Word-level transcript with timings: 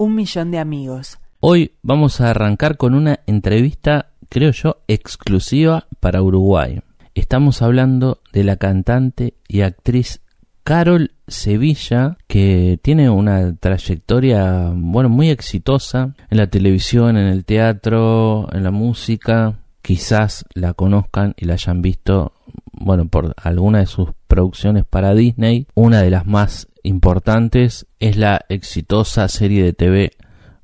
Un 0.00 0.14
millón 0.14 0.52
de 0.52 0.60
amigos. 0.60 1.18
Hoy 1.40 1.72
vamos 1.82 2.20
a 2.20 2.30
arrancar 2.30 2.76
con 2.76 2.94
una 2.94 3.18
entrevista, 3.26 4.10
creo 4.28 4.52
yo, 4.52 4.76
exclusiva 4.86 5.88
para 5.98 6.22
Uruguay. 6.22 6.78
Estamos 7.16 7.62
hablando 7.62 8.20
de 8.32 8.44
la 8.44 8.58
cantante 8.58 9.34
y 9.48 9.62
actriz 9.62 10.20
Carol 10.62 11.10
Sevilla, 11.26 12.16
que 12.28 12.78
tiene 12.80 13.10
una 13.10 13.56
trayectoria, 13.56 14.70
bueno, 14.72 15.08
muy 15.08 15.30
exitosa 15.30 16.14
en 16.30 16.38
la 16.38 16.46
televisión, 16.46 17.16
en 17.16 17.26
el 17.26 17.44
teatro, 17.44 18.48
en 18.52 18.62
la 18.62 18.70
música. 18.70 19.58
Quizás 19.82 20.44
la 20.54 20.74
conozcan 20.74 21.34
y 21.36 21.46
la 21.46 21.54
hayan 21.54 21.82
visto, 21.82 22.34
bueno, 22.70 23.08
por 23.08 23.34
alguna 23.36 23.80
de 23.80 23.86
sus 23.86 24.10
producciones 24.28 24.84
para 24.84 25.12
Disney. 25.14 25.66
Una 25.74 26.02
de 26.02 26.10
las 26.10 26.24
más 26.24 26.68
importantes 26.88 27.86
es 28.00 28.16
la 28.16 28.40
exitosa 28.48 29.28
serie 29.28 29.62
de 29.62 29.72
TV 29.72 30.12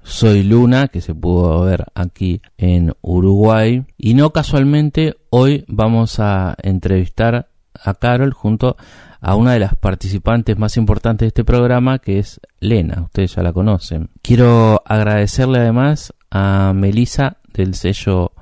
Soy 0.02 0.42
Luna, 0.42 0.88
que 0.88 1.00
se 1.00 1.14
pudo 1.14 1.62
ver 1.62 1.86
aquí 1.94 2.42
en 2.58 2.92
Uruguay. 3.00 3.84
Y 3.96 4.14
no 4.14 4.30
casualmente, 4.30 5.16
hoy 5.30 5.64
vamos 5.68 6.20
a 6.20 6.56
entrevistar 6.62 7.48
a 7.74 7.94
Carol 7.94 8.32
junto 8.32 8.76
a 9.20 9.36
una 9.36 9.52
de 9.52 9.58
las 9.60 9.74
participantes 9.76 10.58
más 10.58 10.76
importantes 10.76 11.26
de 11.26 11.28
este 11.28 11.44
programa, 11.44 11.98
que 11.98 12.18
es 12.18 12.40
Lena. 12.60 13.02
Ustedes 13.02 13.34
ya 13.34 13.42
la 13.42 13.52
conocen. 13.52 14.10
Quiero 14.20 14.82
agradecerle 14.84 15.60
además 15.60 16.12
a 16.30 16.72
Melissa 16.74 17.38
del 17.54 17.74
sello 17.74 18.32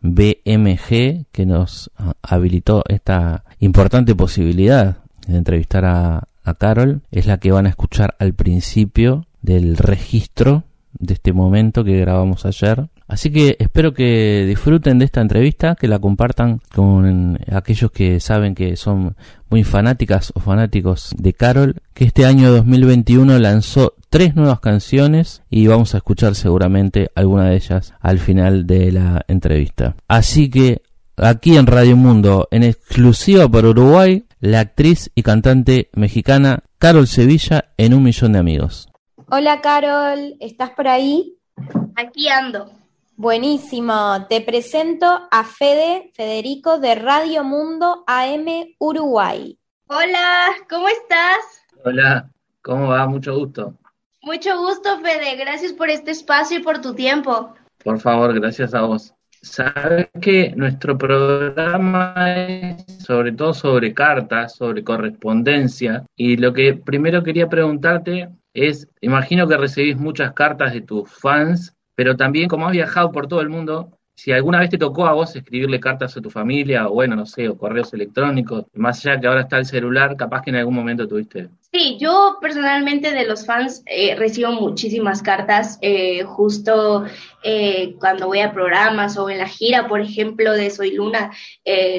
BMG 0.00 1.26
que 1.30 1.46
nos 1.46 1.90
habilitó 2.22 2.82
esta 2.88 3.44
importante 3.60 4.16
posibilidad 4.16 4.96
de 5.28 5.36
entrevistar 5.36 5.84
a, 5.84 6.28
a 6.44 6.54
Carol. 6.54 7.02
Es 7.10 7.26
la 7.26 7.38
que 7.38 7.52
van 7.52 7.66
a 7.66 7.70
escuchar 7.70 8.16
al 8.18 8.34
principio 8.34 9.26
del 9.40 9.76
registro 9.76 10.64
de 10.98 11.14
este 11.14 11.32
momento 11.32 11.84
que 11.84 11.98
grabamos 11.98 12.46
ayer. 12.46 12.86
Así 13.08 13.30
que 13.30 13.56
espero 13.58 13.92
que 13.92 14.44
disfruten 14.46 14.98
de 14.98 15.04
esta 15.04 15.20
entrevista, 15.20 15.74
que 15.74 15.88
la 15.88 15.98
compartan 15.98 16.60
con 16.74 17.38
aquellos 17.52 17.90
que 17.90 18.20
saben 18.20 18.54
que 18.54 18.76
son 18.76 19.16
muy 19.50 19.64
fanáticas 19.64 20.32
o 20.34 20.40
fanáticos 20.40 21.14
de 21.18 21.34
Carol, 21.34 21.76
que 21.92 22.04
este 22.04 22.24
año 22.24 22.50
2021 22.50 23.38
lanzó 23.38 23.94
tres 24.08 24.34
nuevas 24.34 24.60
canciones 24.60 25.42
y 25.50 25.66
vamos 25.66 25.94
a 25.94 25.98
escuchar 25.98 26.34
seguramente 26.34 27.10
alguna 27.14 27.50
de 27.50 27.56
ellas 27.56 27.94
al 28.00 28.18
final 28.18 28.66
de 28.66 28.92
la 28.92 29.24
entrevista. 29.28 29.96
Así 30.08 30.48
que 30.48 30.82
aquí 31.16 31.56
en 31.56 31.66
Radio 31.66 31.96
Mundo, 31.96 32.48
en 32.50 32.62
exclusiva 32.62 33.48
para 33.48 33.68
Uruguay, 33.68 34.24
la 34.42 34.58
actriz 34.58 35.12
y 35.14 35.22
cantante 35.22 35.88
mexicana 35.92 36.64
Carol 36.78 37.06
Sevilla 37.06 37.72
en 37.76 37.94
Un 37.94 38.02
Millón 38.02 38.32
de 38.32 38.40
Amigos. 38.40 38.88
Hola 39.30 39.60
Carol, 39.60 40.34
¿estás 40.40 40.70
por 40.70 40.88
ahí? 40.88 41.38
Aquí 41.94 42.28
ando. 42.28 42.72
Buenísimo, 43.14 44.26
te 44.28 44.40
presento 44.40 45.06
a 45.30 45.44
Fede 45.44 46.10
Federico 46.14 46.80
de 46.80 46.96
Radio 46.96 47.44
Mundo 47.44 48.02
AM 48.08 48.74
Uruguay. 48.80 49.56
Hola, 49.86 50.48
¿cómo 50.68 50.88
estás? 50.88 51.38
Hola, 51.84 52.28
¿cómo 52.62 52.88
va? 52.88 53.06
Mucho 53.06 53.38
gusto. 53.38 53.74
Mucho 54.22 54.58
gusto, 54.58 54.98
Fede. 54.98 55.36
Gracias 55.36 55.72
por 55.72 55.88
este 55.88 56.10
espacio 56.10 56.58
y 56.58 56.62
por 56.64 56.80
tu 56.80 56.94
tiempo. 56.94 57.54
Por 57.84 58.00
favor, 58.00 58.34
gracias 58.34 58.74
a 58.74 58.82
vos. 58.82 59.14
Sabes 59.42 60.08
que 60.20 60.52
nuestro 60.56 60.96
programa 60.96 62.14
es 62.36 62.84
sobre 62.98 63.32
todo 63.32 63.52
sobre 63.52 63.92
cartas, 63.92 64.54
sobre 64.54 64.84
correspondencia, 64.84 66.06
y 66.16 66.36
lo 66.36 66.52
que 66.52 66.74
primero 66.74 67.22
quería 67.22 67.48
preguntarte 67.48 68.28
es, 68.54 68.88
imagino 69.00 69.48
que 69.48 69.56
recibís 69.56 69.96
muchas 69.96 70.32
cartas 70.32 70.72
de 70.72 70.82
tus 70.82 71.10
fans 71.10 71.74
pero 71.94 72.16
también 72.16 72.48
como 72.48 72.66
has 72.66 72.72
viajado 72.72 73.12
por 73.12 73.28
todo 73.28 73.40
el 73.40 73.48
mundo, 73.48 73.98
si 74.14 74.32
alguna 74.32 74.60
vez 74.60 74.70
te 74.70 74.78
tocó 74.78 75.06
a 75.06 75.12
vos 75.12 75.34
escribirle 75.34 75.80
cartas 75.80 76.16
a 76.16 76.20
tu 76.20 76.30
familia, 76.30 76.88
o 76.88 76.94
bueno, 76.94 77.16
no 77.16 77.26
sé, 77.26 77.48
o 77.48 77.56
correos 77.56 77.92
electrónicos, 77.94 78.66
más 78.74 79.04
allá 79.04 79.20
que 79.20 79.26
ahora 79.26 79.42
está 79.42 79.58
el 79.58 79.66
celular, 79.66 80.16
capaz 80.16 80.42
que 80.42 80.50
en 80.50 80.56
algún 80.56 80.74
momento 80.74 81.06
tuviste. 81.06 81.48
Sí, 81.74 81.96
yo 81.98 82.36
personalmente 82.38 83.12
de 83.12 83.24
los 83.24 83.46
fans 83.46 83.82
eh, 83.86 84.14
recibo 84.14 84.52
muchísimas 84.52 85.22
cartas, 85.22 85.78
eh, 85.80 86.22
justo 86.22 87.06
eh, 87.42 87.94
cuando 87.98 88.26
voy 88.26 88.40
a 88.40 88.52
programas 88.52 89.16
o 89.16 89.30
en 89.30 89.38
la 89.38 89.48
gira, 89.48 89.88
por 89.88 90.02
ejemplo, 90.02 90.52
de 90.52 90.68
Soy 90.68 90.90
Luna, 90.90 91.30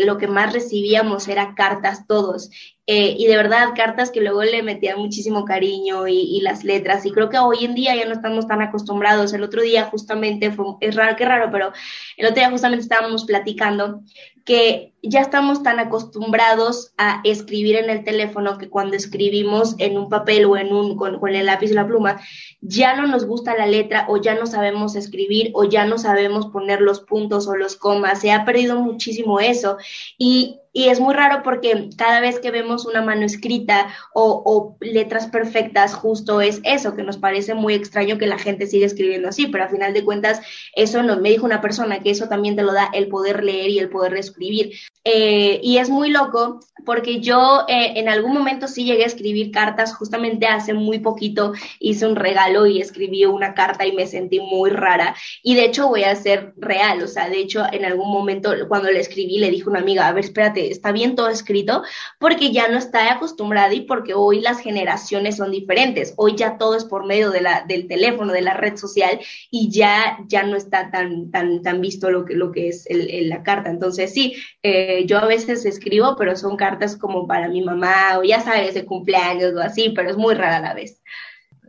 lo 0.05 0.19
que 0.19 0.27
más 0.27 0.53
recibíamos 0.53 1.27
era 1.27 1.55
cartas 1.55 2.05
todos. 2.05 2.51
Eh, 2.85 3.15
y 3.17 3.27
de 3.27 3.37
verdad, 3.37 3.69
cartas 3.77 4.11
que 4.11 4.19
luego 4.19 4.43
le 4.43 4.61
metían 4.61 4.99
muchísimo 4.99 5.45
cariño 5.45 6.05
y, 6.07 6.41
las 6.41 6.65
letras. 6.65 7.05
Y 7.05 7.11
creo 7.11 7.29
que 7.29 7.37
hoy 7.37 7.63
en 7.63 7.75
día 7.75 7.95
ya 7.95 8.05
no 8.05 8.11
estamos 8.11 8.45
tan 8.45 8.61
acostumbrados. 8.61 9.31
El 9.33 9.43
otro 9.43 9.61
día 9.61 9.85
justamente, 9.85 10.51
fue, 10.51 10.65
es 10.81 10.95
raro, 10.95 11.15
qué 11.15 11.23
raro, 11.23 11.49
pero 11.51 11.71
el 12.17 12.25
otro 12.25 12.35
día 12.35 12.49
justamente 12.49 12.83
estábamos 12.83 13.23
platicando 13.23 14.01
que 14.45 14.93
ya 15.01 15.21
estamos 15.21 15.63
tan 15.63 15.79
acostumbrados 15.79 16.93
a 16.97 17.21
escribir 17.23 17.75
en 17.75 17.89
el 17.89 18.03
teléfono 18.03 18.57
que 18.57 18.69
cuando 18.69 18.95
escribimos 18.95 19.75
en 19.77 19.97
un 19.97 20.09
papel 20.09 20.45
o 20.45 20.57
en 20.57 20.73
un, 20.73 20.95
con, 20.95 21.19
con 21.19 21.35
el 21.35 21.45
lápiz 21.45 21.71
o 21.71 21.75
la 21.75 21.87
pluma, 21.87 22.21
ya 22.61 22.95
no 22.95 23.07
nos 23.07 23.25
gusta 23.25 23.55
la 23.55 23.67
letra 23.67 24.05
o 24.09 24.17
ya 24.17 24.35
no 24.35 24.45
sabemos 24.45 24.95
escribir 24.95 25.51
o 25.53 25.65
ya 25.65 25.85
no 25.85 25.97
sabemos 25.97 26.47
poner 26.47 26.81
los 26.81 27.01
puntos 27.01 27.47
o 27.47 27.55
los 27.55 27.75
comas. 27.75 28.21
Se 28.21 28.31
ha 28.31 28.45
perdido 28.45 28.79
muchísimo 28.79 29.39
eso. 29.39 29.77
Y 30.17 30.59
y 30.73 30.89
es 30.89 30.99
muy 30.99 31.13
raro 31.13 31.43
porque 31.43 31.89
cada 31.95 32.19
vez 32.19 32.39
que 32.39 32.49
vemos 32.49 32.87
una 32.87 33.03
mano 33.03 33.25
escrita 33.25 33.87
o, 34.13 34.75
letras 34.81 35.27
perfectas, 35.27 35.93
justo 35.93 36.41
es 36.41 36.59
eso, 36.63 36.95
que 36.95 37.03
nos 37.03 37.17
parece 37.17 37.53
muy 37.53 37.75
extraño 37.75 38.17
que 38.17 38.25
la 38.25 38.39
gente 38.39 38.65
siga 38.65 38.87
escribiendo 38.87 39.29
así, 39.29 39.47
pero 39.47 39.65
a 39.65 39.69
final 39.69 39.93
de 39.93 40.03
cuentas, 40.03 40.41
eso 40.75 41.03
no, 41.03 41.17
me 41.19 41.29
dijo 41.29 41.45
una 41.45 41.61
persona 41.61 41.99
que 41.99 42.09
eso 42.09 42.27
también 42.27 42.55
te 42.55 42.63
lo 42.63 42.73
da 42.73 42.89
el 42.91 43.07
poder 43.07 43.43
leer 43.43 43.69
y 43.69 43.79
el 43.79 43.89
poder 43.89 44.15
escribir. 44.17 44.71
Eh, 45.05 45.59
y 45.61 45.77
es 45.77 45.89
muy 45.89 46.09
loco 46.09 46.59
porque 46.85 47.19
yo 47.19 47.65
eh, 47.67 47.93
en 47.99 48.09
algún 48.09 48.33
momento 48.33 48.67
sí 48.67 48.85
llegué 48.85 49.03
a 49.03 49.07
escribir 49.07 49.51
cartas, 49.51 49.93
justamente 49.95 50.47
hace 50.47 50.73
muy 50.73 50.99
poquito 50.99 51.53
hice 51.79 52.07
un 52.07 52.15
regalo 52.15 52.65
y 52.65 52.81
escribí 52.81 53.25
una 53.25 53.53
carta 53.53 53.85
y 53.85 53.91
me 53.91 54.07
sentí 54.07 54.39
muy 54.39 54.71
rara. 54.71 55.15
Y 55.43 55.55
de 55.55 55.65
hecho 55.65 55.87
voy 55.87 56.03
a 56.03 56.15
ser 56.15 56.53
real, 56.57 57.03
o 57.03 57.07
sea, 57.07 57.29
de 57.29 57.39
hecho 57.39 57.63
en 57.71 57.85
algún 57.85 58.11
momento 58.11 58.53
cuando 58.67 58.89
le 58.89 58.99
escribí 58.99 59.37
le 59.37 59.51
dije 59.51 59.69
una 59.69 59.79
amiga, 59.79 60.07
a 60.07 60.13
ver, 60.13 60.23
espérate, 60.23 60.62
está 60.71 60.91
bien 60.91 61.15
todo 61.15 61.29
escrito, 61.29 61.83
porque 62.19 62.51
ya 62.51 62.67
no 62.67 62.77
está 62.77 63.13
acostumbrada 63.13 63.73
y 63.73 63.81
porque 63.81 64.13
hoy 64.13 64.41
las 64.41 64.59
generaciones 64.59 65.37
son 65.37 65.51
diferentes. 65.51 66.13
Hoy 66.17 66.35
ya 66.35 66.57
todo 66.57 66.75
es 66.75 66.85
por 66.85 67.05
medio 67.05 67.31
de 67.31 67.41
la, 67.41 67.65
del 67.67 67.87
teléfono, 67.87 68.33
de 68.33 68.41
la 68.41 68.53
red 68.53 68.77
social 68.77 69.19
y 69.51 69.69
ya, 69.69 70.17
ya 70.27 70.43
no 70.43 70.55
está 70.55 70.91
tan, 70.91 71.31
tan, 71.31 71.61
tan 71.61 71.81
visto 71.81 72.09
lo 72.09 72.25
que, 72.25 72.35
lo 72.35 72.51
que 72.51 72.69
es 72.69 72.85
la 72.89 73.43
carta. 73.43 73.69
Entonces, 73.69 74.13
sí, 74.13 74.35
eh, 74.61 75.05
yo 75.05 75.17
a 75.19 75.25
veces 75.25 75.65
escribo, 75.65 76.15
pero 76.17 76.35
son 76.35 76.57
cartas 76.57 76.95
como 76.95 77.27
para 77.27 77.47
mi 77.47 77.61
mamá 77.61 78.17
o 78.17 78.23
ya 78.23 78.39
sabes, 78.39 78.73
de 78.73 78.85
cumpleaños 78.85 79.53
o 79.55 79.59
así, 79.59 79.89
pero 79.95 80.09
es 80.09 80.17
muy 80.17 80.33
rara 80.35 80.59
la 80.59 80.73
vez. 80.73 81.01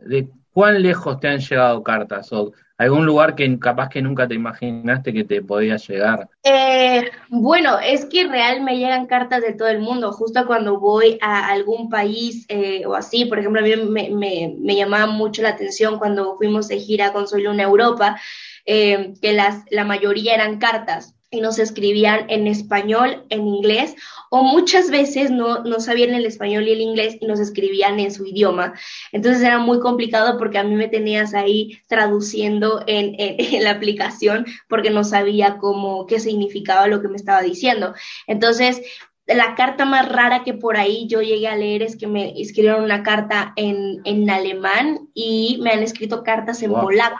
¿De 0.05 0.27
cuán 0.53 0.81
lejos 0.81 1.19
te 1.19 1.27
han 1.27 1.39
llegado 1.39 1.83
cartas? 1.83 2.31
¿O 2.31 2.53
algún 2.77 3.05
lugar 3.05 3.35
que 3.35 3.57
capaz 3.59 3.89
que 3.89 4.01
nunca 4.01 4.27
te 4.27 4.35
imaginaste 4.35 5.13
que 5.13 5.23
te 5.23 5.41
podía 5.41 5.77
llegar? 5.77 6.29
Eh, 6.43 7.09
bueno, 7.29 7.79
es 7.79 8.05
que 8.05 8.27
real 8.27 8.61
me 8.61 8.77
llegan 8.77 9.05
cartas 9.05 9.41
de 9.41 9.53
todo 9.53 9.69
el 9.69 9.79
mundo, 9.79 10.11
justo 10.11 10.45
cuando 10.45 10.79
voy 10.79 11.17
a 11.21 11.47
algún 11.47 11.89
país 11.89 12.45
eh, 12.49 12.85
o 12.85 12.95
así, 12.95 13.25
por 13.25 13.39
ejemplo, 13.39 13.61
a 13.61 13.63
mí 13.63 13.75
me, 13.77 14.75
llamaba 14.75 15.07
mucho 15.07 15.41
la 15.41 15.49
atención 15.49 15.97
cuando 15.97 16.35
fuimos 16.37 16.67
de 16.67 16.79
gira 16.79 17.13
con 17.13 17.27
Soy 17.27 17.43
Luna 17.43 17.63
Europa, 17.63 18.19
eh, 18.65 19.13
que 19.21 19.33
las, 19.33 19.63
la 19.69 19.85
mayoría 19.85 20.35
eran 20.35 20.57
cartas 20.57 21.14
y 21.31 21.41
nos 21.41 21.59
escribían 21.59 22.29
en 22.29 22.47
español, 22.47 23.25
en 23.29 23.47
inglés, 23.47 23.95
o 24.29 24.43
muchas 24.43 24.89
veces 24.89 25.31
no, 25.31 25.63
no 25.63 25.79
sabían 25.79 26.13
el 26.13 26.25
español 26.25 26.67
y 26.67 26.71
el 26.71 26.81
inglés 26.81 27.17
y 27.19 27.25
nos 27.25 27.39
escribían 27.39 27.99
en 27.99 28.11
su 28.11 28.25
idioma. 28.25 28.73
Entonces 29.11 29.41
era 29.41 29.57
muy 29.57 29.79
complicado 29.79 30.37
porque 30.37 30.57
a 30.57 30.63
mí 30.63 30.75
me 30.75 30.87
tenías 30.87 31.33
ahí 31.33 31.79
traduciendo 31.87 32.83
en, 32.87 33.15
en, 33.19 33.63
la 33.63 33.71
aplicación 33.71 34.45
porque 34.67 34.89
no 34.89 35.03
sabía 35.03 35.57
cómo, 35.57 36.05
qué 36.05 36.19
significaba 36.19 36.87
lo 36.87 37.01
que 37.01 37.07
me 37.07 37.17
estaba 37.17 37.41
diciendo. 37.41 37.93
Entonces, 38.27 38.81
la 39.27 39.55
carta 39.55 39.85
más 39.85 40.07
rara 40.07 40.43
que 40.43 40.53
por 40.53 40.77
ahí 40.77 41.07
yo 41.07 41.21
llegué 41.21 41.47
a 41.47 41.55
leer 41.55 41.81
es 41.81 41.95
que 41.95 42.07
me 42.07 42.39
escribieron 42.39 42.83
una 42.83 43.01
carta 43.01 43.53
en, 43.55 44.01
en 44.05 44.29
alemán 44.29 45.09
y 45.15 45.57
me 45.61 45.71
han 45.71 45.81
escrito 45.81 46.23
cartas 46.23 46.61
en 46.61 46.71
polaco. 46.71 47.17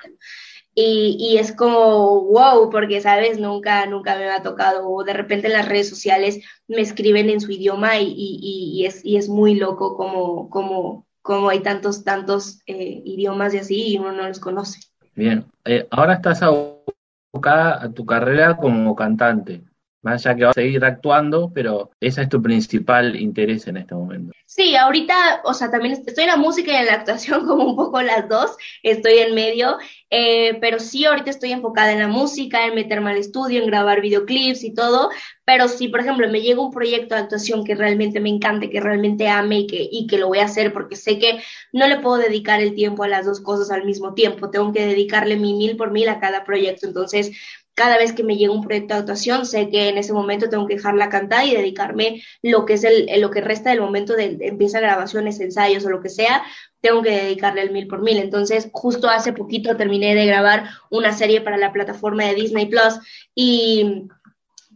Y, 0.77 1.16
y, 1.18 1.38
es 1.38 1.54
como, 1.54 2.25
wow, 2.25 2.69
porque, 2.69 3.00
¿sabes? 3.00 3.39
Nunca, 3.39 3.86
nunca 3.86 4.18
me 4.18 4.30
ha 4.30 4.44
tocado. 4.44 4.89
O 4.89 5.06
de 5.06 5.13
repente 5.13 5.48
en 5.48 5.54
las 5.54 5.69
redes 5.69 5.89
sociales 5.89 6.42
me 6.68 6.81
escriben 6.81 7.30
en 7.30 7.39
su 7.39 7.51
idioma 7.51 7.98
y, 7.98 8.07
y, 8.10 8.72
y 8.74 8.86
es, 8.86 9.04
y 9.06 9.16
es 9.16 9.30
muy 9.30 9.56
loco 9.56 9.95
como, 9.95 10.50
como, 10.50 11.06
como 11.22 11.50
hay 11.50 11.62
tantos, 11.62 12.04
tantos 12.04 12.60
eh, 12.68 13.01
idiomas 13.06 13.54
y 13.54 13.60
así 13.60 13.94
y 13.94 13.98
uno 13.98 14.12
no 14.12 14.27
los 14.27 14.39
conoce. 14.39 14.81
Bien, 15.16 15.45
eh, 15.63 15.88
ahora 15.92 16.16
estás 16.16 16.42
abocada 16.44 17.81
a 17.81 17.89
tu 17.92 18.06
carrera 18.06 18.57
como 18.57 18.95
cantante. 18.95 19.63
Más 20.05 20.23
allá 20.23 20.35
que 20.35 20.45
vas 20.45 20.55
a 20.55 20.61
seguir 20.61 20.85
actuando, 20.85 21.51
pero 21.51 21.89
ese 21.99 22.21
es 22.21 22.29
tu 22.29 22.39
principal 22.39 23.15
interés 23.15 23.65
en 23.65 23.77
este 23.77 23.95
momento. 23.95 24.33
Sí, 24.45 24.75
ahorita, 24.75 25.41
o 25.45 25.53
sea, 25.55 25.71
también 25.71 25.93
estoy 25.93 26.25
en 26.25 26.29
la 26.29 26.37
música 26.37 26.71
y 26.71 26.75
en 26.75 26.85
la 26.85 26.93
actuación 26.93 27.43
como 27.47 27.65
un 27.65 27.75
poco 27.75 27.99
las 28.03 28.29
dos, 28.29 28.55
estoy 28.83 29.17
en 29.17 29.33
medio, 29.33 29.77
eh, 30.11 30.59
pero 30.61 30.77
sí 30.79 31.05
ahorita 31.05 31.31
estoy 31.31 31.53
enfocada 31.53 31.91
en 31.91 31.97
la 31.97 32.07
música, 32.07 32.67
en 32.67 32.75
meterme 32.75 33.09
al 33.09 33.17
estudio, 33.17 33.63
en 33.63 33.67
grabar 33.67 33.99
videoclips 34.01 34.63
y 34.63 34.75
todo, 34.75 35.09
pero 35.43 35.67
si, 35.67 35.87
por 35.87 36.01
ejemplo, 36.01 36.29
me 36.29 36.41
llega 36.41 36.61
un 36.61 36.71
proyecto 36.71 37.15
de 37.15 37.21
actuación 37.21 37.63
que 37.63 37.73
realmente 37.73 38.19
me 38.19 38.29
encante, 38.29 38.69
que 38.69 38.81
realmente 38.81 39.27
ame 39.27 39.61
y 39.61 39.67
que, 39.67 39.89
y 39.91 40.05
que 40.05 40.19
lo 40.19 40.27
voy 40.27 40.37
a 40.37 40.45
hacer 40.45 40.71
porque 40.71 40.97
sé 40.97 41.17
que 41.17 41.41
no 41.73 41.87
le 41.87 41.97
puedo 41.97 42.17
dedicar 42.17 42.61
el 42.61 42.75
tiempo 42.75 43.01
a 43.01 43.07
las 43.07 43.25
dos 43.25 43.41
cosas 43.41 43.71
al 43.71 43.85
mismo 43.85 44.13
tiempo, 44.13 44.51
tengo 44.51 44.71
que 44.71 44.85
dedicarle 44.85 45.35
mi 45.35 45.55
mil 45.55 45.77
por 45.77 45.89
mil 45.89 46.07
a 46.09 46.19
cada 46.19 46.43
proyecto, 46.43 46.85
entonces 46.85 47.31
cada 47.75 47.98
vez 47.98 48.13
que 48.13 48.24
me 48.24 48.38
llega 48.38 48.54
un 48.54 48.63
proyecto 48.63 48.94
de 48.94 49.01
actuación, 49.01 49.45
sé 49.45 49.69
que 49.69 49.89
en 49.89 49.98
ese 49.98 50.13
momento 50.13 50.50
tengo 50.50 50.66
que 50.66 50.75
dejarla 50.75 51.10
cantar 51.10 51.45
y 51.45 51.54
dedicarme 51.54 52.24
lo 52.42 52.66
que 52.66 52.74
es 52.74 52.86
el, 52.86 53.07
lo 53.19 53.30
que 53.31 53.42
resta 53.42 53.69
del 53.69 53.81
momento 53.81 54.16
de, 54.16 54.38
empieza 54.42 54.80
grabaciones, 54.80 55.42
ensayos 55.42 55.86
o 55.86 55.89
lo 55.89 56.01
que 56.01 56.10
sea, 56.10 56.42
tengo 56.80 57.01
que 57.01 57.12
dedicarle 57.12 57.62
el 57.62 57.72
mil 57.72 57.88
por 57.88 58.01
mil. 58.01 58.18
Entonces, 58.18 58.69
justo 58.72 59.10
hace 59.10 59.33
poquito 59.33 59.75
terminé 59.75 60.16
de 60.16 60.25
grabar 60.25 60.69
una 60.89 61.12
serie 61.12 61.42
para 61.42 61.57
la 61.57 61.74
plataforma 61.74 62.24
de 62.24 62.36
Disney 62.36 62.68
Plus 62.68 63.00
y, 63.36 64.07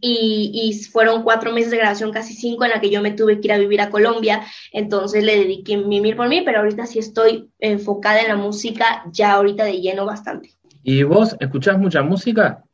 y, 0.02 0.74
fueron 0.92 1.22
cuatro 1.22 1.52
meses 1.52 1.70
de 1.70 1.78
grabación, 1.78 2.12
casi 2.12 2.34
cinco, 2.34 2.64
en 2.64 2.70
la 2.70 2.82
que 2.82 2.90
yo 2.90 3.00
me 3.00 3.12
tuve 3.12 3.40
que 3.40 3.48
ir 3.48 3.52
a 3.52 3.58
vivir 3.58 3.80
a 3.80 3.88
Colombia. 3.88 4.42
Entonces 4.72 5.24
le 5.24 5.38
dediqué 5.38 5.78
mi 5.78 6.02
mil 6.02 6.16
por 6.16 6.28
mil, 6.28 6.44
pero 6.44 6.58
ahorita 6.58 6.84
sí 6.84 6.98
estoy 6.98 7.48
enfocada 7.60 8.20
en 8.20 8.28
la 8.28 8.36
música, 8.36 9.04
ya 9.10 9.32
ahorita 9.32 9.64
de 9.64 9.80
lleno 9.80 10.04
bastante. 10.04 10.50
¿Y 10.82 11.02
vos 11.02 11.34
escuchás 11.40 11.78
mucha 11.78 12.02
música? 12.02 12.64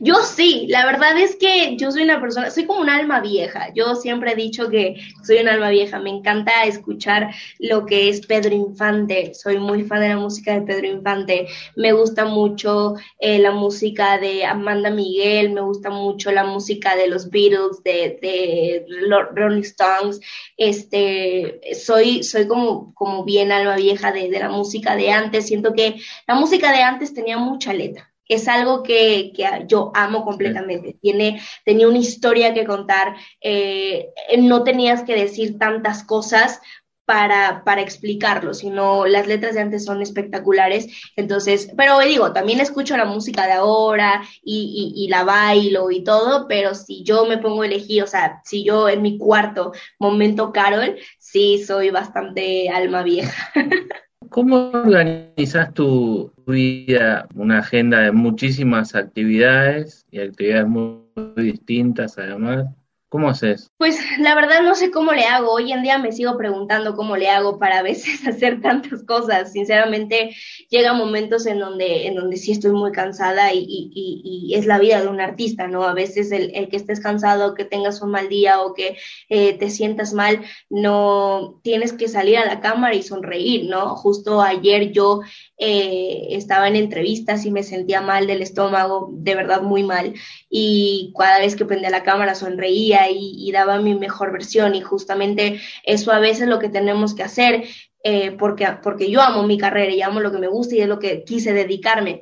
Yo 0.00 0.16
sí, 0.22 0.66
la 0.68 0.86
verdad 0.86 1.18
es 1.18 1.36
que 1.36 1.76
yo 1.76 1.90
soy 1.90 2.02
una 2.02 2.20
persona, 2.20 2.50
soy 2.50 2.66
como 2.66 2.80
un 2.80 2.90
alma 2.90 3.20
vieja. 3.20 3.72
Yo 3.74 3.94
siempre 3.94 4.32
he 4.32 4.36
dicho 4.36 4.68
que 4.68 4.96
soy 5.24 5.38
un 5.38 5.48
alma 5.48 5.70
vieja. 5.70 5.98
Me 5.98 6.10
encanta 6.10 6.64
escuchar 6.64 7.34
lo 7.58 7.86
que 7.86 8.08
es 8.08 8.26
Pedro 8.26 8.54
Infante. 8.54 9.34
Soy 9.34 9.58
muy 9.58 9.82
fan 9.84 10.00
de 10.00 10.10
la 10.10 10.16
música 10.16 10.54
de 10.54 10.62
Pedro 10.62 10.86
Infante. 10.86 11.48
Me 11.76 11.92
gusta 11.92 12.24
mucho 12.24 12.94
eh, 13.18 13.38
la 13.38 13.50
música 13.50 14.18
de 14.18 14.44
Amanda 14.44 14.90
Miguel. 14.90 15.52
Me 15.52 15.62
gusta 15.62 15.90
mucho 15.90 16.30
la 16.30 16.44
música 16.44 16.96
de 16.96 17.08
los 17.08 17.30
Beatles, 17.30 17.82
de, 17.82 18.18
de 18.20 18.86
Rolling 19.34 19.62
Stones. 19.62 20.20
Este, 20.56 21.60
soy, 21.74 22.22
soy 22.22 22.46
como, 22.46 22.94
como 22.94 23.24
bien 23.24 23.52
alma 23.52 23.76
vieja 23.76 24.12
de, 24.12 24.28
de 24.28 24.38
la 24.38 24.48
música 24.48 24.96
de 24.96 25.10
antes. 25.10 25.46
Siento 25.46 25.72
que 25.72 25.96
la 26.26 26.34
música 26.34 26.72
de 26.72 26.82
antes 26.82 27.14
tenía 27.14 27.38
mucha 27.38 27.72
letra 27.72 28.13
es 28.28 28.48
algo 28.48 28.82
que, 28.82 29.32
yo 29.66 29.92
amo 29.94 30.24
completamente. 30.24 30.96
Tiene, 31.00 31.40
tenía 31.64 31.88
una 31.88 31.98
historia 31.98 32.54
que 32.54 32.64
contar, 32.64 33.14
eh, 33.40 34.08
no 34.38 34.64
tenías 34.64 35.02
que 35.02 35.14
decir 35.14 35.58
tantas 35.58 36.04
cosas 36.04 36.60
para, 37.04 37.64
para 37.64 37.82
explicarlo, 37.82 38.54
sino 38.54 39.06
las 39.06 39.26
letras 39.26 39.54
de 39.54 39.60
antes 39.60 39.84
son 39.84 40.00
espectaculares. 40.00 40.88
Entonces, 41.16 41.70
pero 41.76 41.98
digo, 42.00 42.32
también 42.32 42.60
escucho 42.60 42.96
la 42.96 43.04
música 43.04 43.46
de 43.46 43.52
ahora 43.52 44.22
y, 44.42 44.94
y, 44.96 45.08
la 45.08 45.24
bailo 45.24 45.90
y 45.90 46.02
todo, 46.02 46.48
pero 46.48 46.74
si 46.74 47.02
yo 47.04 47.26
me 47.26 47.38
pongo 47.38 47.62
a 47.62 47.66
elegir, 47.66 48.02
o 48.02 48.06
sea, 48.06 48.40
si 48.44 48.64
yo 48.64 48.88
en 48.88 49.02
mi 49.02 49.18
cuarto 49.18 49.72
momento 49.98 50.52
Carol, 50.52 50.96
sí 51.18 51.62
soy 51.62 51.90
bastante 51.90 52.70
alma 52.70 53.02
vieja. 53.02 53.52
¿Cómo 54.30 54.70
organizas 54.72 55.72
tu 55.74 56.33
vida? 56.46 57.28
Una 57.34 57.58
agenda 57.60 58.00
de 58.00 58.12
muchísimas 58.12 58.94
actividades 58.94 60.06
y 60.10 60.20
actividades 60.20 60.68
muy, 60.68 61.04
distintas 61.36 62.18
además. 62.18 62.66
¿Cómo 63.14 63.28
haces? 63.28 63.70
Pues 63.76 63.96
la 64.18 64.34
verdad 64.34 64.62
no 64.64 64.74
sé 64.74 64.90
cómo 64.90 65.12
le 65.12 65.24
hago. 65.24 65.52
Hoy 65.52 65.70
en 65.70 65.84
día 65.84 65.98
me 65.98 66.10
sigo 66.10 66.36
preguntando 66.36 66.96
cómo 66.96 67.16
le 67.16 67.30
hago 67.30 67.60
para 67.60 67.78
a 67.78 67.82
veces 67.82 68.26
hacer 68.26 68.60
tantas 68.60 69.04
cosas. 69.04 69.52
Sinceramente, 69.52 70.34
llega 70.68 70.94
momentos 70.94 71.46
en 71.46 71.60
donde, 71.60 72.08
en 72.08 72.16
donde 72.16 72.36
sí 72.36 72.50
estoy 72.50 72.72
muy 72.72 72.90
cansada 72.90 73.52
y, 73.52 73.60
y, 73.68 74.20
y 74.24 74.54
es 74.56 74.66
la 74.66 74.80
vida 74.80 75.00
de 75.00 75.06
un 75.06 75.20
artista, 75.20 75.68
¿no? 75.68 75.84
A 75.84 75.94
veces 75.94 76.32
el, 76.32 76.56
el, 76.56 76.68
que 76.68 76.76
estés 76.76 76.98
cansado, 76.98 77.54
que 77.54 77.64
tengas 77.64 78.02
un 78.02 78.10
mal 78.10 78.28
día 78.28 78.60
o 78.62 78.74
que 78.74 78.96
eh, 79.28 79.56
te 79.58 79.70
sientas 79.70 80.12
mal, 80.12 80.40
no 80.68 81.60
tienes 81.62 81.92
que 81.92 82.08
salir 82.08 82.38
a 82.38 82.46
la 82.46 82.60
cámara 82.60 82.96
y 82.96 83.04
sonreír, 83.04 83.70
¿no? 83.70 83.94
Justo 83.94 84.42
ayer 84.42 84.90
yo 84.90 85.20
eh, 85.66 86.36
estaba 86.36 86.68
en 86.68 86.76
entrevistas 86.76 87.46
y 87.46 87.50
me 87.50 87.62
sentía 87.62 88.02
mal 88.02 88.26
del 88.26 88.42
estómago, 88.42 89.08
de 89.12 89.34
verdad 89.34 89.62
muy 89.62 89.82
mal. 89.82 90.12
Y 90.50 91.14
cada 91.18 91.38
vez 91.38 91.56
que 91.56 91.64
prendía 91.64 91.88
la 91.88 92.02
cámara 92.02 92.34
sonreía 92.34 93.08
y, 93.10 93.50
daba 93.50 93.78
mi 93.80 93.94
mejor 93.94 94.30
versión. 94.30 94.74
Y 94.74 94.82
justamente 94.82 95.60
eso 95.82 96.12
a 96.12 96.18
veces 96.18 96.42
es 96.42 96.48
lo 96.48 96.58
que 96.58 96.68
tenemos 96.68 97.14
que 97.14 97.22
hacer, 97.22 97.64
eh, 98.02 98.32
porque, 98.32 98.68
porque 98.82 99.10
yo 99.10 99.22
amo 99.22 99.44
mi 99.44 99.56
carrera 99.56 99.90
y 99.90 100.02
amo 100.02 100.20
lo 100.20 100.32
que 100.32 100.38
me 100.38 100.48
gusta 100.48 100.74
y 100.74 100.80
es 100.80 100.88
lo 100.88 100.98
que 100.98 101.24
quise 101.24 101.54
dedicarme 101.54 102.20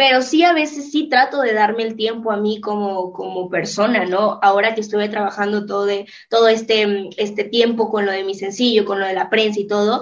pero 0.00 0.22
sí 0.22 0.42
a 0.44 0.54
veces 0.54 0.90
sí 0.90 1.10
trato 1.10 1.42
de 1.42 1.52
darme 1.52 1.82
el 1.82 1.94
tiempo 1.94 2.32
a 2.32 2.38
mí 2.38 2.58
como, 2.58 3.12
como 3.12 3.50
persona, 3.50 4.06
¿no? 4.06 4.38
Ahora 4.40 4.74
que 4.74 4.80
estuve 4.80 5.10
trabajando 5.10 5.66
todo, 5.66 5.84
de, 5.84 6.06
todo 6.30 6.48
este, 6.48 7.10
este 7.18 7.44
tiempo 7.44 7.90
con 7.90 8.06
lo 8.06 8.12
de 8.12 8.24
mi 8.24 8.34
sencillo, 8.34 8.86
con 8.86 8.98
lo 8.98 9.06
de 9.06 9.12
la 9.12 9.28
prensa 9.28 9.60
y 9.60 9.66
todo, 9.66 10.00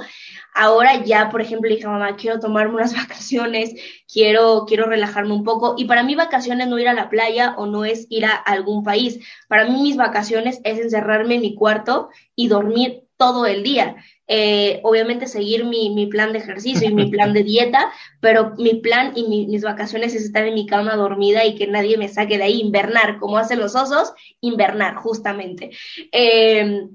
Ahora 0.60 1.04
ya, 1.04 1.30
por 1.30 1.40
ejemplo, 1.40 1.70
dije, 1.70 1.86
mamá, 1.86 2.16
quiero 2.16 2.40
tomarme 2.40 2.74
unas 2.74 2.92
vacaciones, 2.96 3.74
quiero, 4.12 4.64
quiero 4.66 4.86
relajarme 4.86 5.32
un 5.32 5.44
poco. 5.44 5.76
Y 5.78 5.84
para 5.84 6.02
mí 6.02 6.16
vacaciones 6.16 6.66
no 6.66 6.80
ir 6.80 6.88
a 6.88 6.94
la 6.94 7.08
playa 7.08 7.54
o 7.56 7.66
no 7.66 7.84
es 7.84 8.08
ir 8.10 8.24
a 8.24 8.32
algún 8.34 8.82
país. 8.82 9.20
Para 9.48 9.66
mí 9.66 9.80
mis 9.80 9.96
vacaciones 9.96 10.60
es 10.64 10.80
encerrarme 10.80 11.36
en 11.36 11.42
mi 11.42 11.54
cuarto 11.54 12.08
y 12.34 12.48
dormir 12.48 13.04
todo 13.16 13.46
el 13.46 13.62
día. 13.62 13.96
Eh, 14.26 14.80
obviamente 14.82 15.28
seguir 15.28 15.64
mi, 15.64 15.90
mi, 15.94 16.06
plan 16.06 16.32
de 16.32 16.40
ejercicio 16.40 16.88
y 16.88 16.92
mi 16.92 17.06
plan 17.10 17.32
de 17.32 17.44
dieta, 17.44 17.92
pero 18.20 18.54
mi 18.58 18.74
plan 18.74 19.12
y 19.14 19.46
mis 19.46 19.62
vacaciones 19.62 20.14
es 20.16 20.24
estar 20.24 20.44
en 20.44 20.54
mi 20.54 20.66
cama 20.66 20.96
dormida 20.96 21.44
y 21.44 21.54
que 21.54 21.68
nadie 21.68 21.96
me 21.98 22.08
saque 22.08 22.36
de 22.36 22.44
ahí, 22.44 22.60
invernar, 22.60 23.18
como 23.18 23.38
hacen 23.38 23.60
los 23.60 23.76
osos, 23.76 24.12
invernar, 24.40 24.96
justamente. 24.96 25.70
Eh, 26.10 26.88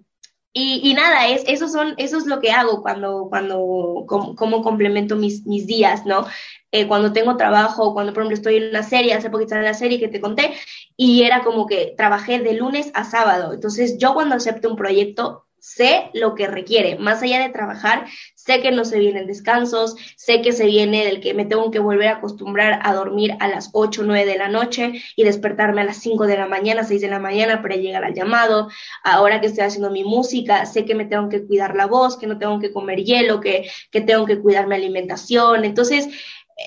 y, 0.55 0.94
nada, 0.94 1.27
es, 1.29 1.44
eso, 1.47 1.67
son, 1.67 1.95
eso 1.97 2.17
es 2.17 2.27
lo 2.27 2.39
que 2.39 2.51
hago 2.51 2.83
cuando, 2.83 3.27
cuando, 3.27 4.05
como, 4.05 4.61
complemento 4.61 5.15
mis, 5.15 5.45
mis 5.47 5.65
días, 5.65 6.05
¿no? 6.05 6.27
Eh, 6.71 6.88
cuando 6.88 7.11
tengo 7.11 7.38
trabajo, 7.38 7.94
cuando 7.94 8.13
por 8.13 8.21
ejemplo 8.21 8.38
estoy 8.38 8.57
en 8.57 8.69
una 8.69 8.83
serie, 8.83 9.15
hace 9.15 9.31
poquito 9.31 9.55
en 9.55 9.63
la 9.63 9.73
serie 9.73 10.00
que 10.00 10.09
te 10.09 10.21
conté, 10.21 10.53
y 10.95 11.23
era 11.23 11.44
como 11.44 11.65
que 11.65 11.95
trabajé 11.97 12.39
de 12.39 12.53
lunes 12.53 12.91
a 12.94 13.03
sábado. 13.03 13.53
Entonces 13.53 13.97
yo 13.97 14.13
cuando 14.13 14.35
acepto 14.35 14.69
un 14.69 14.75
proyecto, 14.75 15.43
sé 15.63 16.10
lo 16.13 16.36
que 16.36 16.45
requiere. 16.45 16.98
Más 16.98 17.24
allá 17.24 17.39
de 17.39 17.48
trabajar, 17.48 18.06
sé 18.36 18.60
que 18.62 18.71
no 18.71 18.83
se 18.83 19.00
vienen 19.00 19.27
descansos, 19.27 19.95
sé 20.18 20.42
que 20.42 20.51
se 20.51 20.65
viene 20.65 21.06
del 21.06 21.21
que 21.21 21.33
me 21.33 21.45
tengo 21.45 21.71
que 21.71 21.80
volver 21.80 22.10
a 22.10 22.18
acostumbrar 22.18 22.81
a 22.83 22.94
dormir 22.94 23.38
a 23.39 23.48
las 23.48 23.69
8 23.71 24.02
o 24.02 24.04
9 24.04 24.30
de 24.30 24.37
la 24.37 24.49
noche 24.49 24.92
y 25.16 25.23
despertarme 25.23 25.80
a 25.80 25.85
las 25.85 25.97
5 26.02 26.28
de 26.28 26.35
la 26.35 26.47
mañana, 26.47 26.83
6 26.83 26.99
de 26.99 27.07
la 27.07 27.19
mañana 27.19 27.61
para 27.61 27.78
llegar 27.78 28.04
al 28.04 28.14
llamado. 28.14 28.68
Ahora 29.06 29.40
que 29.40 29.47
estoy 29.47 29.64
haciendo 29.64 29.90
mi 29.90 30.04
música, 30.04 30.66
sé 30.66 30.83
que 30.83 30.95
me 30.95 31.06
tengo 31.06 31.30
que 31.30 31.45
cuidar 31.47 31.78
la 31.78 31.85
voz, 31.85 32.18
que 32.18 32.28
no 32.28 32.37
tengo 32.37 32.59
que 32.59 32.73
comer 32.73 33.02
hielo, 33.02 33.40
que, 33.40 33.69
que 33.90 34.02
tengo 34.02 34.26
que 34.26 34.42
cuidar 34.42 34.68
mi 34.68 34.76
alimentación. 34.76 35.64
Entonces, 35.64 36.09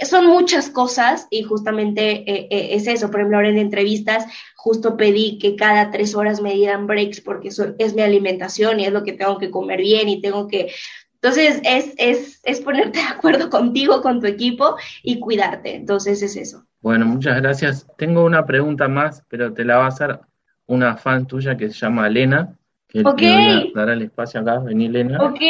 son 0.04 0.26
muchas 0.26 0.70
cosas 0.70 1.26
y 1.30 1.42
justamente 1.42 2.30
eh, 2.30 2.48
eh, 2.50 2.68
es 2.72 2.86
eso. 2.86 3.10
Por 3.10 3.20
ejemplo, 3.20 3.38
ahora 3.38 3.48
en 3.48 3.58
entrevistas 3.58 4.26
justo 4.56 4.96
pedí 4.96 5.38
que 5.38 5.56
cada 5.56 5.90
tres 5.90 6.14
horas 6.14 6.40
me 6.40 6.54
dieran 6.54 6.86
breaks 6.86 7.20
porque 7.20 7.48
eso 7.48 7.74
es 7.78 7.94
mi 7.94 8.02
alimentación 8.02 8.80
y 8.80 8.86
es 8.86 8.92
lo 8.92 9.04
que 9.04 9.12
tengo 9.12 9.38
que 9.38 9.50
comer 9.50 9.80
bien 9.80 10.08
y 10.08 10.20
tengo 10.20 10.48
que... 10.48 10.72
Entonces 11.14 11.60
es, 11.64 11.94
es, 11.98 12.40
es 12.44 12.60
ponerte 12.60 12.98
de 13.00 13.06
acuerdo 13.06 13.48
contigo, 13.48 14.02
con 14.02 14.20
tu 14.20 14.26
equipo 14.26 14.76
y 15.02 15.18
cuidarte. 15.18 15.74
Entonces 15.76 16.22
es 16.22 16.36
eso. 16.36 16.66
Bueno, 16.80 17.06
muchas 17.06 17.40
gracias. 17.40 17.86
Tengo 17.96 18.24
una 18.24 18.46
pregunta 18.46 18.88
más, 18.88 19.22
pero 19.28 19.52
te 19.52 19.64
la 19.64 19.78
va 19.78 19.84
a 19.86 19.88
hacer 19.88 20.20
una 20.66 20.96
fan 20.96 21.26
tuya 21.26 21.56
que 21.56 21.68
se 21.68 21.78
llama 21.78 22.06
Elena. 22.06 22.56
Que 22.88 23.02
okay. 23.04 23.72
dará 23.74 23.94
el 23.94 24.02
espacio 24.02 24.40
acá. 24.40 24.60
Vení, 24.60 24.86
Elena. 24.86 25.22
Ok. 25.22 25.40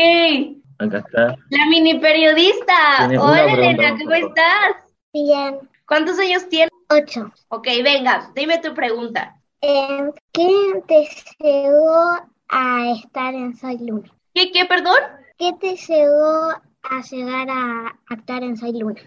Acá 0.78 0.98
está. 0.98 1.36
La 1.50 1.66
mini 1.66 1.98
periodista. 1.98 3.08
Hola, 3.18 3.52
Elena, 3.52 3.96
¿cómo 3.98 4.14
estás? 4.14 4.76
Bien. 5.12 5.58
¿Cuántos 5.86 6.18
años 6.18 6.48
tienes? 6.48 6.70
Ocho. 6.88 7.32
Ok, 7.48 7.66
venga, 7.82 8.30
dime 8.34 8.58
tu 8.58 8.74
pregunta. 8.74 9.36
Eh, 9.60 10.10
¿Qué 10.32 10.82
te 10.86 11.08
llevó 11.40 12.18
a 12.48 12.92
estar 12.92 13.34
en 13.34 13.56
Soy 13.56 13.78
Luna? 13.78 14.10
¿Qué, 14.34 14.52
qué, 14.52 14.66
perdón? 14.66 14.98
¿Qué 15.38 15.52
te 15.58 15.76
llevó 15.76 16.50
a 16.82 17.02
llegar 17.10 17.48
a 17.50 17.98
actuar 18.08 18.42
en 18.42 18.56
Soy 18.56 18.78
Luna? 18.78 19.00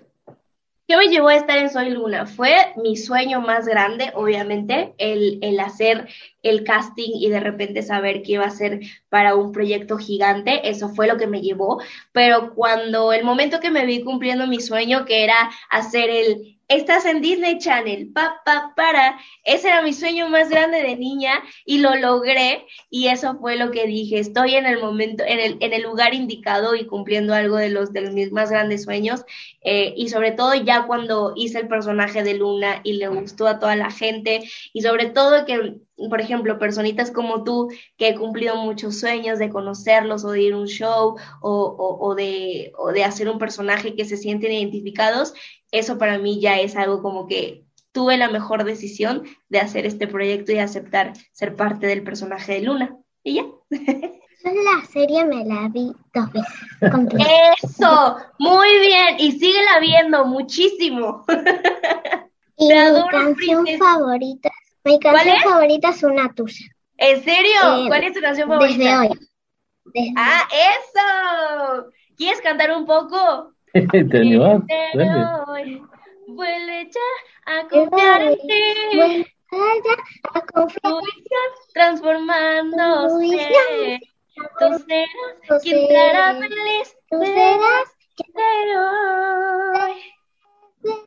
¿Qué 0.88 0.98
me 0.98 1.08
llevó 1.08 1.28
a 1.28 1.36
estar 1.36 1.60
en 1.60 1.70
Soy 1.70 1.92
Luna? 1.92 2.26
Fue 2.26 2.74
mi 2.78 2.98
sueño 2.98 3.42
más 3.42 3.68
grande, 3.68 4.12
obviamente, 4.16 4.96
el, 4.98 5.38
el 5.44 5.60
hacer 5.60 6.10
el 6.44 6.64
casting 6.64 7.12
y 7.16 7.30
de 7.30 7.40
repente 7.40 7.82
saber 7.82 8.22
que 8.22 8.34
iba 8.34 8.46
a 8.46 8.52
ser 8.52 8.82
para 9.10 9.36
un 9.36 9.52
proyecto 9.52 9.98
gigante, 9.98 10.70
eso 10.70 10.90
fue 10.90 11.08
lo 11.08 11.18
que 11.18 11.28
me 11.28 11.42
llevó, 11.42 11.82
pero 12.12 12.54
cuando 12.56 13.14
el 13.14 13.24
momento 13.24 13.60
que 13.60 13.72
me 13.72 13.86
vi 13.86 14.04
cumpliendo 14.04 14.48
mi 14.48 14.60
sueño, 14.60 15.06
que 15.06 15.24
era 15.24 15.50
hacer 15.70 16.10
el 16.10 16.60
estás 16.70 17.06
en 17.06 17.22
Disney 17.22 17.58
Channel, 17.58 18.12
pa, 18.14 18.42
pa, 18.46 18.74
para. 18.76 19.20
Ese 19.44 19.68
era 19.68 19.82
mi 19.82 19.92
sueño 19.92 20.30
más 20.30 20.50
grande 20.50 20.82
de 20.84 20.96
niña 20.96 21.42
y 21.66 21.80
lo 21.80 21.96
logré 21.96 22.66
y 22.90 23.08
eso 23.08 23.38
fue 23.40 23.58
lo 23.58 23.72
que 23.72 23.88
dije, 23.88 24.20
estoy 24.20 24.56
en 24.56 24.68
el 24.68 24.80
momento, 24.80 25.24
en 25.26 25.40
el, 25.40 25.58
en 25.60 25.74
el 25.74 25.82
lugar 25.82 26.14
indicado 26.14 26.76
y 26.76 26.86
cumpliendo 26.86 27.34
algo 27.34 27.58
de 27.58 27.70
los 27.70 27.92
de 27.92 28.12
mis 28.12 28.32
más 28.32 28.52
grandes 28.52 28.84
sueños 28.84 29.26
eh, 29.62 29.94
y 29.98 30.10
sobre 30.10 30.32
todo 30.32 30.54
ya 30.54 30.86
cuando 30.86 31.34
hice 31.36 31.60
el 31.60 31.68
personaje 31.68 32.24
de 32.24 32.36
Luna 32.36 32.82
y 32.84 32.94
le 32.94 33.08
gustó 33.08 33.48
a 33.48 33.60
toda 33.60 33.76
la 33.76 33.90
gente 33.90 34.42
y 34.72 34.82
sobre 34.84 35.08
todo 35.08 35.46
que, 35.46 35.80
por 36.08 36.22
ejemplo, 36.22 36.60
personitas 36.60 37.12
como 37.12 37.44
tú 37.44 37.70
que 37.98 38.10
he 38.10 38.16
cumplido 38.16 38.56
muchos 38.56 39.00
sueños 39.00 39.40
de 39.40 39.50
conocerlos 39.50 40.24
o 40.24 40.32
de 40.32 40.42
ir 40.44 40.54
a 40.54 40.58
un 40.58 40.68
show 40.68 41.18
o, 41.42 41.98
o, 42.00 42.16
de, 42.16 42.72
o 42.78 42.92
de 42.92 43.04
hacer 43.04 43.28
un 43.28 43.40
personaje 43.40 43.96
que 43.96 44.06
se 44.06 44.16
sienten 44.16 44.52
identificados, 44.52 45.34
eso 45.72 45.98
para 45.98 46.18
mí 46.18 46.40
ya 46.40 46.60
es 46.60 46.76
algo 46.76 47.02
como 47.02 47.28
que 47.28 47.66
tuve 47.92 48.18
la 48.18 48.30
mejor 48.30 48.64
decisión 48.64 49.24
de 49.50 49.60
hacer 49.60 49.86
este 49.86 50.08
proyecto 50.08 50.52
y 50.52 50.60
aceptar 50.60 51.14
ser 51.32 51.56
parte 51.56 51.88
del 51.88 52.04
personaje 52.04 52.54
de 52.54 52.62
Luna. 52.62 52.98
Y 53.24 53.36
ya. 53.36 53.46
La 54.42 54.86
serie 54.86 55.26
me 55.26 55.44
la 55.44 55.68
vi 55.68 55.92
dos 56.14 56.32
veces. 56.32 56.48
Eso, 57.62 58.16
muy 58.40 58.70
bien. 58.80 59.16
Y 59.20 59.34
síguela 59.34 59.80
viendo 59.82 60.26
muchísimo. 60.26 61.26
Y 62.62 62.68
mi 62.68 63.10
canción 63.10 63.66
favorita, 63.80 64.52
mi 64.84 65.00
canción 65.00 65.40
favorita 65.42 65.90
es 65.90 66.04
una 66.04 66.32
tuya. 66.34 66.66
¿En 66.98 67.24
serio? 67.24 67.78
Eh, 67.78 67.86
¿Cuál 67.88 68.04
es 68.04 68.14
tu 68.14 68.20
canción 68.22 68.48
favorita? 68.50 68.78
Desde 68.78 68.98
hoy. 68.98 69.10
ah, 70.18 70.48
eso. 70.52 71.90
¿Quieres 72.18 72.42
cantar 72.42 72.72
un 72.72 72.86
poco? 72.86 73.54
¿Te 73.74 74.18
animás? 74.18 74.62
Vuelve 76.28 76.90
ya 76.92 77.10
a 77.46 77.68
confiar 77.68 78.22
en 78.22 78.38
ti. 78.38 78.98
Vuelve 78.98 79.26
ya 79.52 79.96
a 80.34 80.42
confiar 80.42 80.94
transformándose. 81.74 84.00
Tú 84.60 84.66
serás 84.88 85.62
quien 85.64 85.88
te 85.88 85.98
hará 85.98 86.36
feliz. 86.40 86.96
Tú 87.10 87.18
serás 87.24 87.90
quien 88.16 88.34
te 88.34 88.42
hoy. 90.84 91.00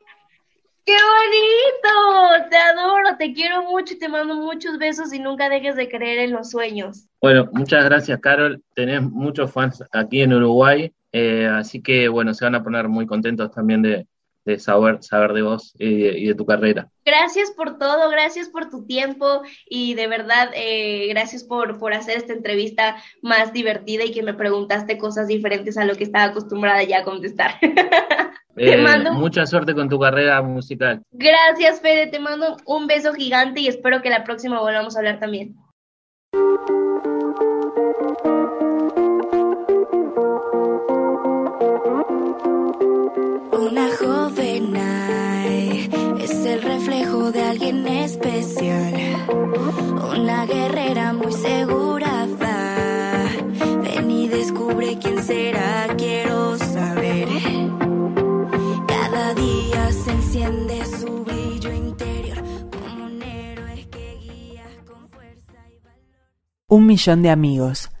Te 3.17 3.33
quiero 3.33 3.63
mucho 3.63 3.93
y 3.93 3.99
te 3.99 4.09
mando 4.09 4.35
muchos 4.35 4.77
besos 4.77 5.13
y 5.13 5.19
nunca 5.19 5.49
dejes 5.49 5.75
de 5.75 5.89
creer 5.89 6.19
en 6.19 6.31
los 6.31 6.49
sueños. 6.49 7.07
Bueno, 7.21 7.49
muchas 7.51 7.85
gracias, 7.85 8.19
Carol. 8.19 8.61
Tenés 8.75 9.01
muchos 9.01 9.51
fans 9.51 9.83
aquí 9.91 10.21
en 10.21 10.33
Uruguay 10.33 10.91
eh, 11.13 11.47
así 11.47 11.81
que 11.81 12.09
bueno, 12.09 12.33
se 12.33 12.43
van 12.43 12.55
a 12.55 12.63
poner 12.63 12.89
muy 12.89 13.05
contentos 13.05 13.51
también 13.51 13.83
de, 13.83 14.07
saber, 14.57 15.03
saber 15.03 15.33
de 15.33 15.43
vos 15.43 15.73
y 15.77 16.25
de, 16.25 16.35
tu 16.35 16.43
carrera. 16.43 16.89
Gracias 17.05 17.51
por 17.51 17.77
todo, 17.77 18.09
gracias 18.09 18.49
por 18.49 18.71
tu 18.71 18.85
tiempo 18.85 19.43
y 19.69 19.93
de 19.93 20.07
verdad 20.07 20.49
eh, 20.55 21.07
gracias 21.09 21.43
por, 21.43 21.77
por 21.77 21.93
hacer 21.93 22.17
esta 22.17 22.33
entrevista 22.33 22.97
más 23.21 23.53
divertida 23.53 24.03
y 24.03 24.11
que 24.11 24.23
me 24.23 24.33
preguntaste 24.33 24.97
cosas 24.97 25.27
diferentes 25.27 25.77
a 25.77 25.85
lo 25.85 25.95
que 25.95 26.03
estaba 26.03 26.25
acostumbrada 26.25 26.81
ya 26.83 26.99
a 26.99 27.03
contestar. 27.03 27.59
te 28.55 28.73
eh, 28.73 28.77
mando 28.77 29.13
mucha 29.13 29.45
suerte 29.45 29.73
con 29.73 29.89
tu 29.89 29.99
carrera 29.99 30.41
musical. 30.41 31.01
Gracias, 31.11 31.81
Fede, 31.81 32.07
te 32.07 32.19
mando 32.19 32.57
un 32.65 32.87
beso 32.87 33.13
gigante 33.13 33.61
y 33.61 33.67
espero 33.67 34.01
que 34.01 34.09
la 34.09 34.23
próxima 34.23 34.59
volvamos 34.59 34.95
a 34.95 34.99
hablar 34.99 35.19
también. 35.19 35.55
de 47.31 47.41
alguien 47.41 47.87
especial. 47.87 48.93
Una 50.17 50.45
guerrera 50.45 51.13
muy 51.13 51.31
segura 51.31 52.27
va. 52.41 53.25
Ven 53.81 54.11
y 54.11 54.27
descubre 54.27 54.97
quién 55.01 55.23
será, 55.23 55.92
Un 66.73 66.87
millón 66.87 67.21
de 67.21 67.29
amigos. 67.29 67.93